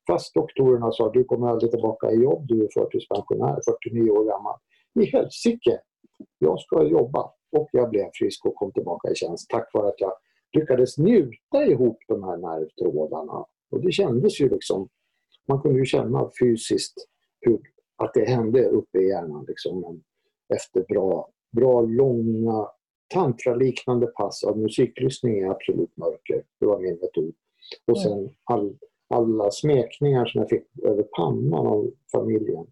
[0.07, 4.59] Fast doktorerna sa du kommer aldrig tillbaka i jobb, du är förtidspensionär, 49 år gammal.
[5.01, 5.81] I helsike!
[6.39, 7.31] Jag ska jobba.
[7.53, 10.13] Och jag blev frisk och kom tillbaka i tjänst tack vare att jag
[10.53, 13.45] lyckades njuta ihop de här nervtrådarna.
[13.77, 14.89] Och det kändes ju liksom,
[15.49, 16.95] man kunde ju känna fysiskt
[17.41, 17.61] hur,
[17.97, 19.45] att det hände uppe i hjärnan.
[19.49, 20.03] Liksom,
[20.55, 22.69] efter bra, bra långa
[23.09, 26.45] tantraliknande pass av musiklyssning i absolut mörker.
[26.61, 27.35] Det var min metod.
[27.87, 32.67] Och sen all, alla smekningar som jag fick över pannan av familjen.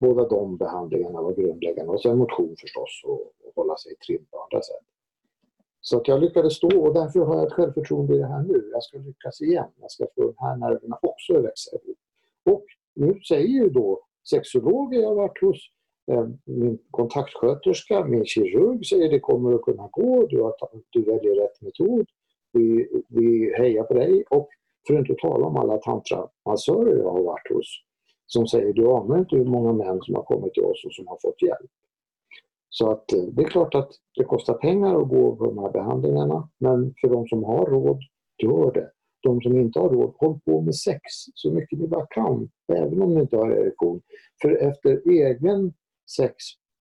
[0.00, 1.92] Båda de behandlingarna var grundläggande.
[1.92, 4.91] Och sen motion förstås och, och hålla sig trim på andra sätt.
[5.84, 8.70] Så att jag lyckades då, och därför har jag ett självförtroende i det här nu.
[8.72, 9.68] Jag ska lyckas igen.
[9.80, 11.98] Jag ska få de här nerverna också att växa ihop.
[12.50, 12.64] Och
[12.94, 15.58] nu säger ju då sexologer jag har varit hos,
[16.12, 20.54] eh, min kontaktsköterska, min kirurg säger det kommer att kunna gå, du, har,
[20.90, 22.06] du väljer rätt metod,
[22.52, 24.24] vi, vi hejar på dig.
[24.30, 24.48] Och
[24.86, 27.82] För att inte tala om alla tantramassörer jag har varit hos
[28.32, 31.06] som säger du anar inte hur många män som har kommit till oss och som
[31.06, 31.70] har fått hjälp.
[32.74, 35.70] Så att eh, det är klart att det kostar pengar att gå på de här
[35.70, 37.98] behandlingarna men för de som har råd,
[38.42, 38.90] gör det.
[39.22, 41.00] De som inte har råd, håll på med sex
[41.34, 44.02] så mycket ni bara kan, även om ni inte har erektion.
[44.42, 45.72] För efter egen
[46.16, 46.34] sex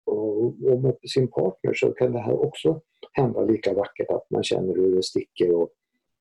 [0.06, 2.80] och, med sin partner så kan det här också
[3.12, 5.68] hända lika vackert att man känner hur det sticker och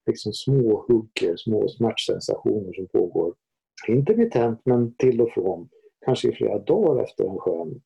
[0.08, 3.34] liksom små hugger, små smärtsensationer som pågår
[3.88, 5.70] intermittent men till och från,
[6.06, 7.82] kanske i flera dagar efter en skön,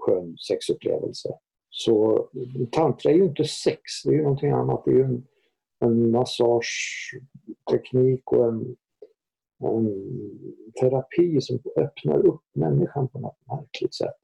[0.00, 1.28] skön sexupplevelse.
[1.70, 2.28] Så
[2.72, 4.82] tantra är ju inte sex, det är ju någonting annat.
[4.84, 5.26] Det är ju en,
[5.80, 8.76] en massageteknik och en,
[9.64, 9.86] en
[10.80, 14.16] terapi som öppnar upp människan på något märkligt sätt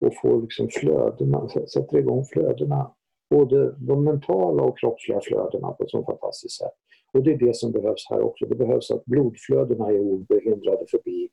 [0.00, 2.94] och får liksom flödena, sätter igång flödena.
[3.30, 6.72] Både de mentala och kroppsliga flödena på ett så fantastiskt sätt.
[7.12, 8.46] Och det är det som behövs här också.
[8.46, 11.28] Det behövs att blodflödena är obehindrade förbi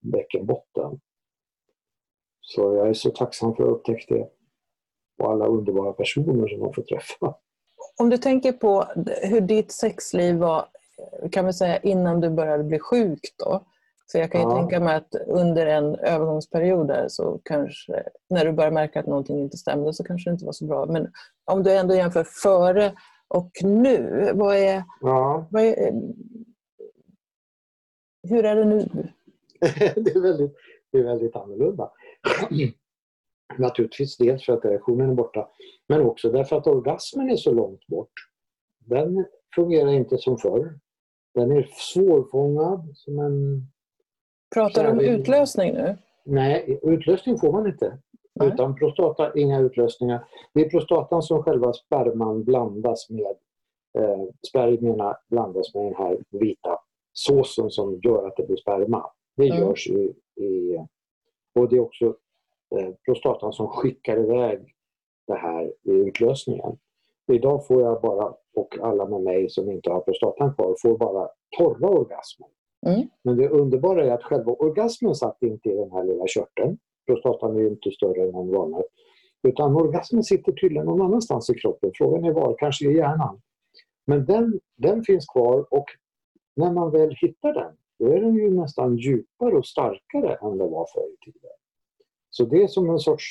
[0.00, 1.00] bäckenbotten.
[2.54, 4.28] Så jag är så tacksam för att ha upptäckt det.
[5.18, 7.34] Och alla underbara personer som man får träffa.
[7.98, 8.84] Om du tänker på
[9.22, 10.64] hur ditt sexliv var,
[11.32, 13.64] kan man säga innan du började bli sjuk då?
[14.12, 14.56] För jag kan ju ja.
[14.56, 19.40] tänka mig att under en övergångsperiod där så kanske, när du börjar märka att någonting
[19.40, 20.86] inte stämde så kanske det inte var så bra.
[20.86, 21.12] Men
[21.44, 22.92] om du ändå jämför före
[23.28, 25.46] och nu, vad är, ja.
[25.50, 25.92] vad är
[28.28, 28.78] hur är det nu?
[29.94, 30.56] det, är väldigt,
[30.92, 31.90] det är väldigt annorlunda.
[33.58, 35.48] Naturligtvis dels för att erektionen är borta
[35.88, 38.12] men också därför att orgasmen är så långt bort.
[38.78, 40.78] Den fungerar inte som förr.
[41.34, 43.66] Den är svårfångad som en...
[44.54, 45.96] Pratar du om utlösning nu?
[46.24, 47.98] Nej, utlösning får man inte.
[48.34, 48.48] Nej.
[48.48, 50.24] Utan prostata, inga utlösningar.
[50.54, 53.36] Det är prostatan som själva sperman blandas med.
[53.98, 56.78] Eh, spermierna blandas med den här vita
[57.12, 59.10] såsen som gör att det blir sperma.
[59.36, 59.58] Det mm.
[59.58, 60.78] görs i, i,
[61.54, 62.04] Och det är också
[62.76, 64.74] eh, prostatan som skickar iväg
[65.26, 66.78] det här i utlösningen.
[67.32, 71.28] Idag får jag bara, och alla med mig som inte har prostatan kvar, får bara
[71.58, 72.48] torra orgasmer.
[72.86, 73.08] Mm.
[73.24, 76.78] Men det underbara är att själva orgasmen satt inte i den här lilla körteln
[77.10, 78.84] prostatan är ju inte större än en vanlig.
[79.42, 81.90] Utan orgasmen sitter tydligen någon annanstans i kroppen.
[81.94, 83.40] Frågan är var, kanske i hjärnan.
[84.06, 85.84] Men den, den finns kvar och
[86.56, 90.70] när man väl hittar den, då är den ju nästan djupare och starkare än den
[90.70, 91.50] var förr i tiden.
[92.30, 93.24] Så det är som en sorts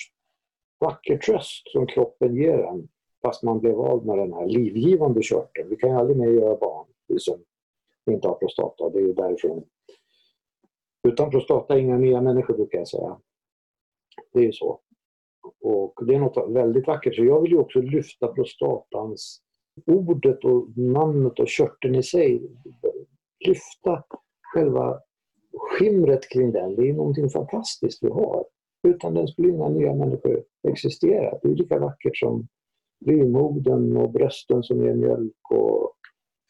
[0.80, 2.88] vacker tröst som kroppen ger en
[3.22, 5.70] fast man blev av med den här livgivande körteln.
[5.70, 7.44] Vi kan ju aldrig mer göra barn, vi som
[8.12, 8.90] inte har prostata.
[8.90, 9.64] Det är ju därifrån.
[11.08, 13.20] Utan prostata, inga nya människor brukar jag säga.
[14.34, 14.80] Det är ju så.
[15.62, 17.16] Och det är något väldigt vackert.
[17.16, 19.42] Så jag vill ju också lyfta prostatans
[19.86, 22.42] ordet och namnet och körteln i sig.
[23.46, 24.04] Lyfta
[24.54, 25.00] själva
[25.58, 26.76] skimret kring den.
[26.76, 28.46] Det är någonting fantastiskt vi har.
[28.88, 31.40] Utan den skulle inga nya människor existera.
[31.42, 32.48] Det är lika vackert som
[33.06, 35.94] livmodern och brösten som ger mjölk och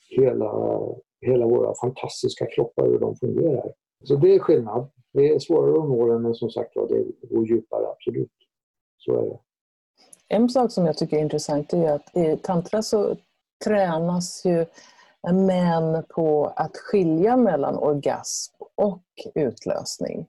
[0.10, 0.80] hela,
[1.22, 3.74] hela våra fantastiska kroppar, hur de fungerar.
[4.04, 4.90] Så det är skillnad.
[5.14, 8.32] Det är svårare att nå den, men som sagt var, det går djupare, absolut.
[8.98, 9.40] Så är det.
[10.28, 13.16] En sak som jag tycker är intressant är att i tantra så
[13.66, 14.66] tränas ju
[15.28, 19.04] män på att skilja mellan orgasm och
[19.36, 20.28] utlösning.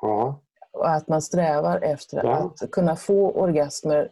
[0.00, 0.40] Ja.
[0.72, 2.36] Och att man strävar efter ja.
[2.36, 4.10] att kunna få orgasmer.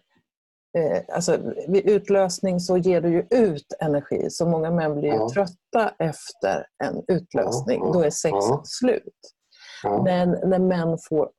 [0.79, 5.29] Eh, alltså, vid utlösning så ger du ju ut energi, så många män blir ja.
[5.29, 7.93] trötta efter en utlösning.
[7.93, 9.19] Då är sexet slut.
[9.83, 10.03] Ja.
[10.03, 11.31] Men när män får,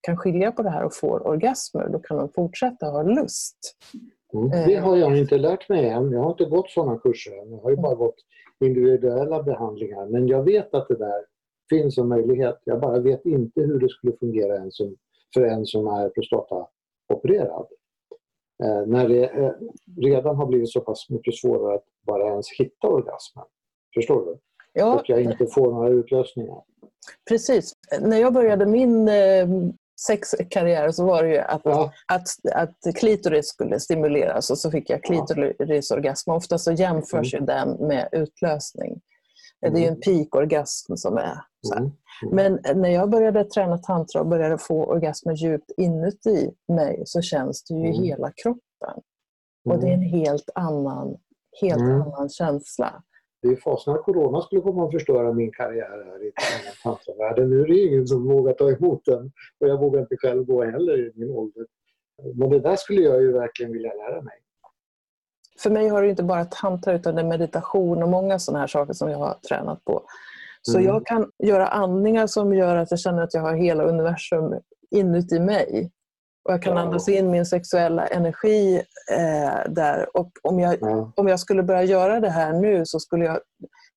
[0.00, 3.56] kan skilja på det här och får orgasmer, då kan de fortsätta ha lust.
[4.34, 4.50] Mm.
[4.50, 6.12] Det har jag inte lärt mig än.
[6.12, 7.52] Jag har inte gått sådana kurser än.
[7.52, 8.16] Jag har ju bara gått
[8.60, 10.06] individuella behandlingar.
[10.06, 11.24] Men jag vet att det där
[11.70, 12.58] finns en möjlighet.
[12.64, 14.96] Jag bara vet inte hur det skulle fungera en som,
[15.34, 17.66] för en som är prostataopererad.
[18.64, 19.52] Eh, när det eh,
[20.00, 23.44] redan har blivit så pass mycket svårare att bara ens hitta orgasmen.
[23.94, 24.38] Förstår du?
[24.72, 24.94] Ja.
[24.94, 26.62] Och jag inte får några utlösningar.
[27.28, 27.72] Precis.
[28.00, 29.48] När jag började min eh,
[30.06, 31.92] sexkarriär så var det ju att, ja.
[32.08, 36.30] att, att klitoris skulle stimuleras och så fick jag klitorisorgasm.
[36.30, 37.42] Ofta så jämförs mm.
[37.42, 39.00] ju den med utlösning.
[39.66, 39.74] Mm.
[39.74, 41.90] Det är ju en pikorgasm som är så mm.
[42.22, 42.34] mm.
[42.36, 47.64] Men när jag började träna tantra och började få orgasmer djupt inuti mig så känns
[47.64, 48.02] det ju i mm.
[48.02, 49.02] hela kroppen.
[49.70, 50.20] Och det är en mm.
[50.20, 51.16] helt annan,
[51.60, 53.02] helt annan känsla
[53.42, 56.32] det är fasen att corona skulle komma att förstöra min karriär här i
[56.82, 57.50] tantravärlden.
[57.50, 60.64] Nu är det ingen som vågar ta emot den och jag vågar inte själv gå
[60.64, 61.66] heller i min ålder.
[62.34, 64.34] Men det där skulle jag ju verkligen vilja lära mig.
[65.62, 68.66] för mig har det inte bara tantra utan det är meditation och många sådana här
[68.66, 70.02] saker som jag har tränat på.
[70.62, 70.86] Så Mm.
[70.88, 74.54] jag kan göra andningar som gör att jag känner att jag har hela universum
[74.90, 75.90] inuti mig.
[76.44, 76.82] Och jag kan Ja.
[76.82, 78.76] andas in min sexuella energi
[79.12, 80.16] eh, där.
[80.16, 81.12] Och om jag, Ja.
[81.16, 83.40] om jag skulle börja göra det här nu så skulle jag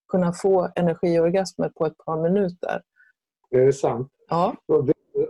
[0.08, 2.82] kunna få energiorgasmer på ett par minuter.
[3.50, 4.08] Är det sant?
[4.28, 4.54] Ja.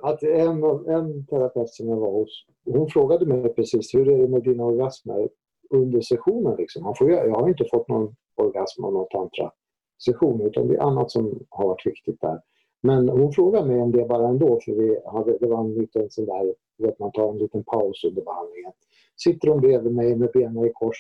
[0.03, 4.29] Att en, en terapeut som jag var hos, hon frågade mig precis hur är det
[4.29, 5.29] med dina orgasmer
[5.71, 6.57] under sessionen.
[6.59, 6.83] Liksom.
[6.83, 11.11] Man får, jag har inte fått någon orgasm av någon tantra-session utan det är annat
[11.11, 12.41] som har varit viktigt där.
[12.83, 16.11] Men hon frågade mig om det bara ändå för vi hade, det var en liten
[16.11, 18.73] sån där, att man tar en liten paus under behandlingen.
[19.17, 20.97] Sitter hon bredvid mig med benen i kors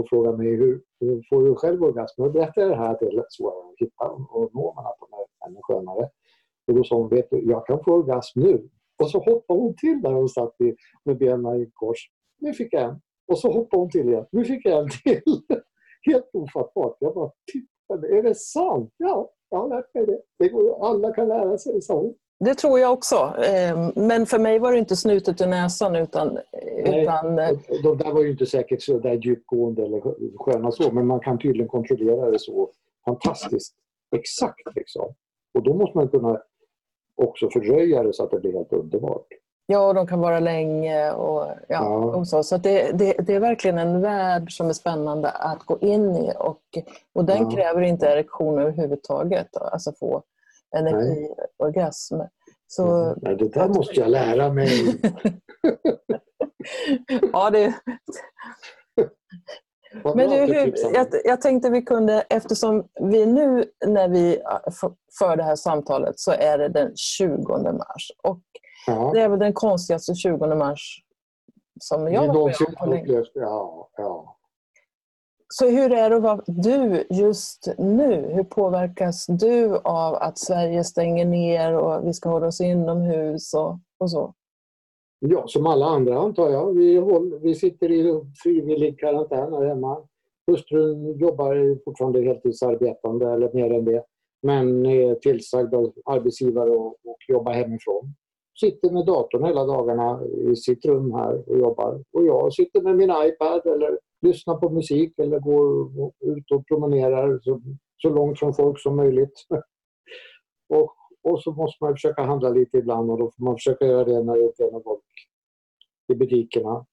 [0.00, 2.22] och frågar mig hur, hur får du själv orgasm?
[2.22, 4.86] Och berättar jag det här att det är lätt svårare att hitta och nå man
[4.86, 6.08] att de är ännu skönare.
[6.66, 8.68] Och då sa hon, vet du, jag kan få orgasm nu.
[9.02, 11.98] Och så hoppade hon till där hon satt i- med benen i kors.
[12.38, 13.00] Nu fick jag en.
[13.28, 14.26] Och så hoppade hon till igen.
[14.32, 15.22] Nu fick jag en till.
[16.12, 16.96] Helt ofattbart.
[17.00, 18.18] Jag bara tittade.
[18.18, 18.92] Är det sant?
[18.96, 20.20] Ja, jag har lärt mig det.
[20.38, 22.14] det går, alla kan lära sig, sa hon.
[22.44, 23.34] Det tror jag också.
[23.44, 27.02] Eh, Men för mig var det inte snutet ur näsan utan, Nej.
[27.02, 27.50] utan eh,
[27.82, 30.02] De där var ju inte säkert så där djupgående eller
[30.38, 32.70] sköna så, men man kan tydligen kontrollera det så
[33.04, 33.74] fantastiskt
[34.16, 34.76] exakt.
[34.76, 35.14] Liksom.
[35.54, 36.40] Och då måste man kunna
[37.22, 39.26] också fördröja det så att det blir helt underbart.
[39.66, 41.94] ja, de kan vara länge och, ja, Ja.
[41.96, 42.42] och så.
[42.42, 46.32] Så det, det, det är verkligen en värld som är spännande att gå in i
[46.38, 46.60] och,
[47.12, 47.50] och den Ja.
[47.50, 49.56] kräver inte erektion överhuvudtaget.
[49.56, 50.22] Alltså få
[50.76, 52.20] energiorgasm.
[52.66, 54.70] Så Nej, det där måste jag lära mig.
[57.32, 57.74] ja, det,
[60.14, 64.42] Men du, hur, jag, jag tänkte vi kunde, eftersom vi nu när vi
[65.18, 68.10] för det här samtalet så är det den 20 mars.
[68.22, 68.40] Och
[68.86, 69.10] Ja.
[69.14, 71.02] det är väl den konstigaste 20 mars
[71.80, 72.48] som jag har
[72.94, 74.35] upplevt ja, ja.
[75.48, 78.30] Så hur är det att vara du just nu?
[78.34, 83.78] Hur påverkas du av att Sverige stänger ner och vi ska hålla oss inomhus och,
[83.98, 84.34] och så?
[85.18, 86.72] ja, som alla andra antar jag.
[86.72, 89.98] Vi, håller, vi sitter i frivillig karantän här hemma.
[90.46, 94.04] Hustrun jobbar fortfarande heltidsarbetande eller mer än det.
[94.42, 98.14] Men är tillsagd av arbetsgivare och, och jobbar hemifrån.
[98.60, 102.04] Sitter med datorn hela dagarna i sitt rum här och jobbar.
[102.12, 107.40] Och jag sitter med min iPad eller lyssnar på musik eller går ut och promenerar
[107.42, 107.62] så,
[107.96, 109.46] så långt från folk som möjligt.
[110.68, 114.04] och, och så måste man försöka handla lite ibland och då får man försöka göra
[114.04, 115.04] det när det inte är någon folk
[116.12, 116.86] i butikerna.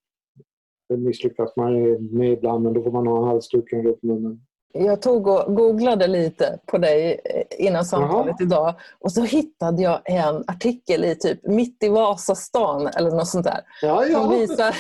[0.90, 1.74] Det misslyckas man
[2.16, 4.46] med ibland men då får man ha halsduken runt munnen.
[4.76, 10.02] Jag tog och googlade lite på dig eh, innan samtalet idag och så hittade jag
[10.06, 13.60] en artikel i typ Mitt i Vasastan eller något sånt där.
[13.82, 14.28] Ja, Som ja.
[14.28, 14.76] visar,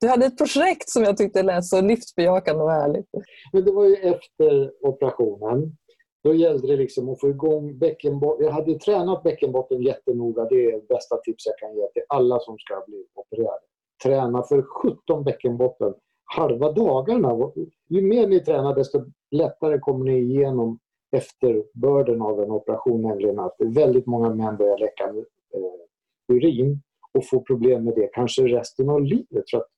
[0.00, 3.06] du hade ett projekt som jag tyckte lät så livsbejakande och härligt.
[3.52, 5.76] Men det var ju efter operationen.
[6.24, 8.46] Då gällde det liksom att få igång bäckenbotten.
[8.46, 10.44] Jag hade tränat bäckenbotten jättenoga.
[10.44, 13.60] Det är det bästa tips jag kan ge till alla som ska bli opererade.
[14.04, 15.94] Träna för 17 bäckenbotten
[16.28, 17.52] halva dagarna.
[17.88, 20.78] Ju mer ni tränar desto lättare kommer ni igenom
[21.16, 23.02] efterbörden av en operation.
[23.02, 28.42] Nämligen att väldigt många män börjar läcka eh, urin och får problem med det kanske
[28.42, 29.50] resten av livet.
[29.50, 29.68] För att,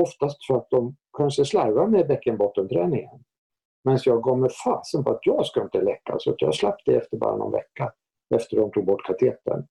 [0.00, 3.24] oftast för att de kanske slarvar med bäckenbottenträningen.
[3.84, 6.78] Men jag gav mig fasen på att jag ska inte läcka så att jag slapp
[6.84, 7.92] det efter bara någon vecka
[8.34, 9.66] efter de tog bort katetern.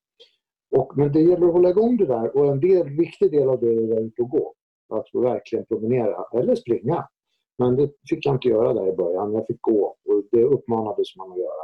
[0.76, 3.60] Och, men det gäller att hålla igång det där och en del, viktig del av
[3.60, 4.54] det är att vara ute och gå.
[4.90, 7.08] Att verkligen promenera eller springa.
[7.58, 9.34] Men det fick jag inte göra där i början.
[9.34, 11.64] Jag fick gå och det uppmanades man att göra.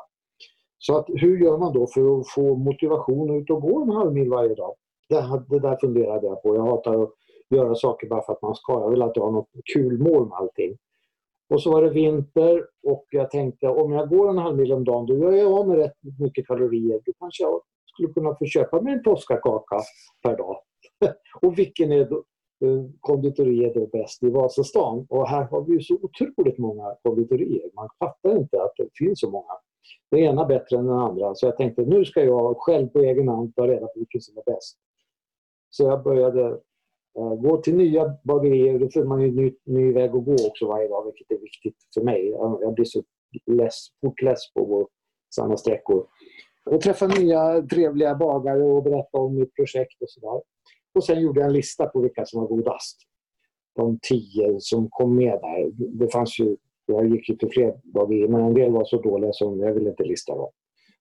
[0.78, 3.90] Så att, hur gör man då för att få motivation att ut och gå en
[3.90, 4.76] halv mil varje dag?
[5.10, 6.56] Det, det där funderade jag på.
[6.56, 7.14] Jag hatar att
[7.50, 8.74] göra saker bara för att man ska.
[8.74, 10.78] Jag vill att jag har något kul mål med allting.
[11.50, 14.84] Och så var det vinter och jag tänkte om jag går en halv mil om
[14.84, 17.02] dagen då gör jag av med rätt mycket kalorier.
[17.06, 19.80] Då kanske jag skulle kunna få köpa mig en Toscakaka
[20.24, 20.58] per dag.
[21.42, 22.24] och vilken är då,
[22.62, 25.06] Eh, konditorier är då bäst i Vasastan?
[25.10, 27.70] Och här har vi ju så otroligt många konditorier.
[27.76, 29.54] Man fattar inte att det finns så många.
[30.12, 31.36] Det ena bättre än den andra.
[31.36, 34.38] Så jag tänkte nu ska jag själv på egen hand ta reda på vilken som
[34.38, 34.78] är bäst.
[35.70, 36.60] Så jag började
[37.18, 40.34] Eh, Gå till nya bagerier, då får man ju en ny, ny väg att gå
[40.48, 42.30] också varje dag, vilket är viktigt för mig.
[42.30, 43.04] Jag jag blir så
[43.46, 44.88] less, fort less på att gå
[45.36, 46.08] samma sträckor.
[46.66, 50.42] Och träffa nya trevliga bagare och berätta om mitt projekt och sådär.
[51.00, 52.98] Och sen gjorde jag en lista på vilka som var godast.
[53.76, 55.72] De tio som kom med där.
[55.74, 59.34] Det fanns ju, jag gick ju till fler bagerier, men en del var så dåliga
[59.34, 60.50] som jag ville inte lista dem.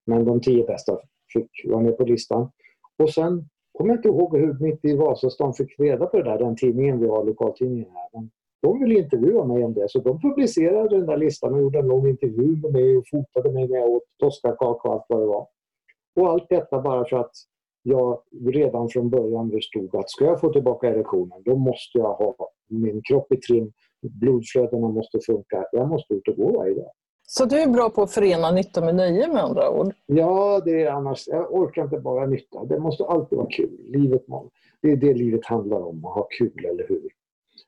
[0.06, 0.98] Men de tio bästa
[1.32, 2.50] fick vara med på listan.
[2.98, 6.38] Och sen kommer jag inte ihåg hur Mitt i Vasastan fick reda på det där,
[6.38, 8.08] den tidningen vi har, lokaltidningen här.
[8.12, 8.30] Men
[8.62, 11.88] De ville intervjua mig om det, så de publicerade den där listan och gjorde en
[11.88, 15.26] lång intervju med mig och fotade mig när jag åt toscakaka och allt vad det
[15.26, 15.46] var.
[16.16, 17.32] Och allt detta bara för att
[17.88, 18.20] jag
[18.52, 22.34] redan från början förstod att ska jag få tillbaka erektionen, då måste jag ha
[22.68, 23.72] min kropp i trim,
[24.02, 26.90] blodflödena måste funka, jag måste ut och gå varje dag.
[27.30, 29.94] Så du är bra på att förena nytta med nöje med andra ord?
[30.06, 32.64] Ja, det är annars, jag orkar inte bara nytta.
[32.64, 33.80] Det måste alltid vara kul.
[33.84, 34.22] Livet,
[34.82, 37.08] det är det livet handlar om, att ha kul, eller hur?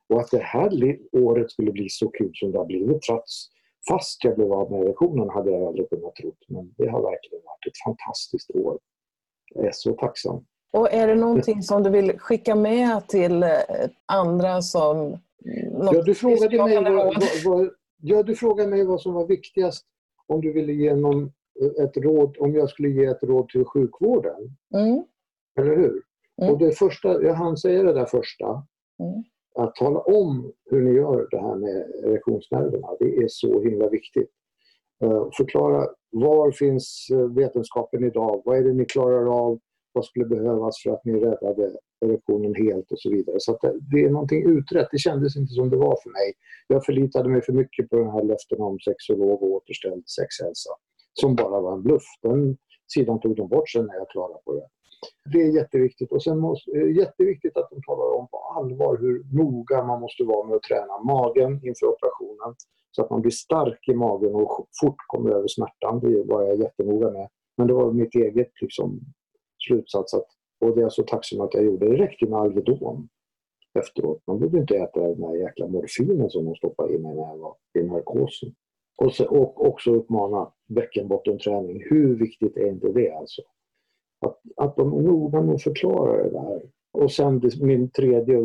[0.08, 3.50] Och att det här året skulle bli så kul som det har blivit trots
[3.88, 6.32] fast jag blev av med erektionen hade jag aldrig kunnat tro.
[6.48, 8.78] Men det har verkligen varit ett fantastiskt år.
[9.54, 10.44] Är så tacksam.
[10.72, 13.50] Och är det någonting som du vill skicka med till eh,
[14.06, 15.18] andra som...
[15.92, 17.70] Ja, du frågade mig vad, vad, vad,
[18.02, 19.86] ja, du frågade mig vad som var viktigast
[20.26, 21.32] om du ville ge någon
[21.82, 24.56] ett råd, om jag skulle ge ett råd till sjukvården.
[24.74, 25.04] Mm.
[25.58, 26.02] Eller hur?
[26.42, 26.52] Mm.
[26.52, 28.46] Och det första, jag hann säga det där första.
[28.98, 29.24] Mm.
[29.54, 34.30] Att tala om hur ni gör det här med erektionsnerverna, det är så himla viktigt.
[35.02, 38.42] Eh, förklara var finns eh, vetenskapen idag?
[38.44, 39.58] Vad är det ni klarar av?
[39.92, 43.36] Vad skulle behövas för att ni räddade erektionen helt och så vidare.
[43.40, 44.88] Så det, det, är någonting utrett.
[44.92, 46.32] Det kändes inte som det var för mig.
[46.68, 50.70] Jag förlitade mig för mycket på den här löften om sexolog och återställd sexhälsa.
[51.12, 52.04] Som bara var en bluff.
[52.22, 52.56] Den
[52.94, 54.66] sidan tog de bort sen när jag klarade på det.
[55.32, 56.12] Det är jätteviktigt.
[56.12, 60.24] Och sen måste, eh, jätteviktigt att de talar om på allvar hur noga man måste
[60.24, 62.54] vara med att träna magen inför operationen.
[62.90, 66.00] Så att man blir stark i magen och fort kommer över smärtan.
[66.00, 67.28] Det var jag jättenoga med.
[67.56, 69.00] Men det var mitt eget liksom,
[69.66, 70.26] slutsats att
[70.60, 71.88] och det är jag så tacksam att jag gjorde.
[71.88, 73.08] Det räckte med Alvedon
[73.78, 74.22] efteråt.
[74.26, 77.38] Man behövde inte äta den här jäkla morfinen som de stoppade i mig när jag
[77.38, 78.54] var i narkosen.
[78.96, 81.82] Och, så, och också uppmana bäckenbottenträning.
[81.90, 83.42] Hur viktigt är inte det alltså?
[84.20, 86.62] Att, att de noga med förklarar det där.
[86.92, 88.36] Och sen min tredje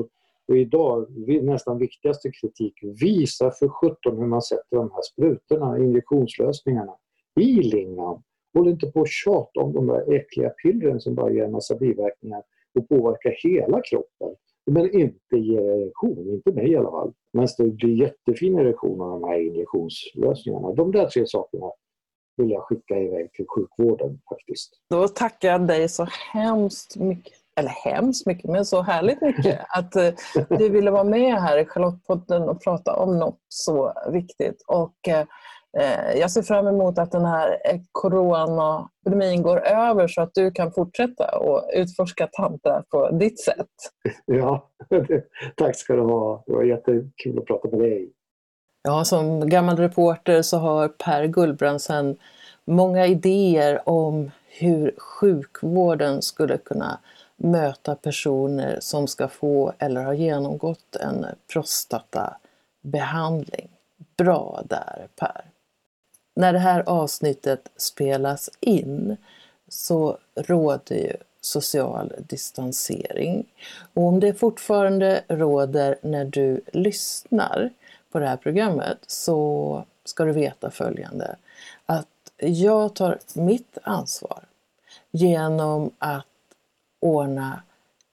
[0.47, 1.07] och idag
[1.41, 2.73] nästan viktigaste kritik.
[3.01, 6.95] Visa för sjutton hur man sätter de här sprutorna, injektionslösningarna,
[7.39, 8.23] i lingan
[8.55, 11.76] Håll inte på och tjata om de där äckliga pillren som bara ger en massa
[11.76, 12.43] biverkningar
[12.76, 14.36] och påverkar hela kroppen.
[14.65, 17.13] Men inte ger erektion, inte mig i alla fall.
[17.34, 20.73] Men det blir jättefin erektion av de här injektionslösningarna.
[20.73, 21.71] De där tre sakerna
[22.38, 24.69] vill jag skicka iväg till sjukvården faktiskt.
[24.89, 29.95] Då tackar jag dig så hemskt mycket, eller hemskt mycket, men så härligt mycket att
[29.95, 30.13] eh,
[30.49, 34.63] du ville vara med här i Charlottepodden och prata om något så viktigt.
[34.67, 35.25] Och eh,
[35.77, 37.59] Eh, jag ser fram emot att den här
[37.91, 43.67] coronaepidemin går över så att du kan fortsätta och utforska tantra på ditt sätt.
[44.25, 44.69] Ja,
[45.55, 46.43] tack ska du ha.
[46.47, 48.11] Det var jättekul att prata med dig.
[48.88, 52.17] Ja, som gammal reporter så har Per Gullbrandsen
[52.65, 56.99] många idéer om hur sjukvården skulle kunna
[57.38, 63.69] möta personer som ska få eller har genomgått en prostatabehandling.
[64.17, 65.45] Bra där Per!
[66.36, 69.17] När det här avsnittet spelas in
[69.67, 73.45] så råder ju social distansering.
[73.93, 77.69] Och om det fortfarande råder när du lyssnar
[78.16, 81.36] på det här programmet så ska du veta följande.
[81.86, 82.07] Att
[82.38, 84.43] jag tar mitt ansvar
[85.11, 86.26] genom att
[86.99, 87.61] ordna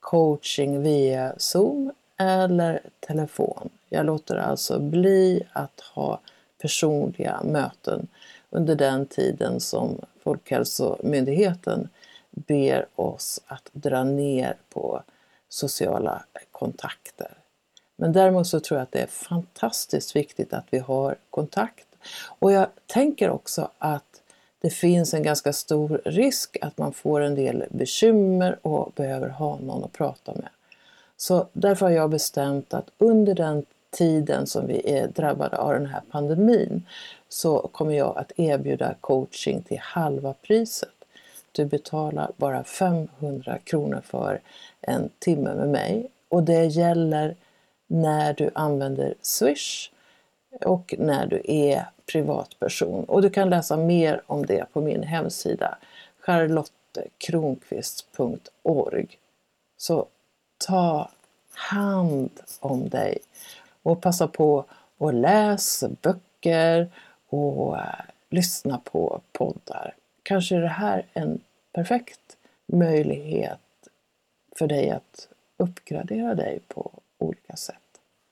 [0.00, 3.68] coaching via Zoom eller telefon.
[3.88, 6.20] Jag låter alltså bli att ha
[6.62, 8.08] personliga möten
[8.50, 11.88] under den tiden som Folkhälsomyndigheten
[12.30, 15.02] ber oss att dra ner på
[15.48, 17.41] sociala kontakter.
[18.02, 21.86] Men däremot så tror jag att det är fantastiskt viktigt att vi har kontakt.
[22.38, 24.22] Och jag tänker också att
[24.60, 29.58] det finns en ganska stor risk att man får en del bekymmer och behöver ha
[29.58, 30.48] någon att prata med.
[31.16, 35.86] Så därför har jag bestämt att under den tiden som vi är drabbade av den
[35.86, 36.86] här pandemin
[37.28, 40.94] så kommer jag att erbjuda coaching till halva priset.
[41.52, 44.40] Du betalar bara 500 kronor för
[44.80, 47.36] en timme med mig och det gäller
[47.92, 49.90] när du använder Swish
[50.60, 53.04] och när du är privatperson.
[53.04, 55.78] Och du kan läsa mer om det på min hemsida
[56.18, 59.18] charlottekronqvist.org.
[59.76, 60.06] Så
[60.66, 61.10] ta
[61.50, 63.18] hand om dig
[63.82, 64.64] och passa på
[64.98, 66.90] att läsa böcker
[67.28, 67.82] och eh,
[68.30, 69.94] lyssna på poddar.
[70.22, 71.40] Kanske är det här en
[71.72, 72.36] perfekt
[72.66, 73.58] möjlighet
[74.56, 77.81] för dig att uppgradera dig på olika sätt.